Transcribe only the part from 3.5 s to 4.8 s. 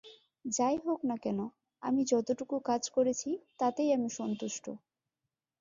তাতেই আমি সন্তুষ্ট।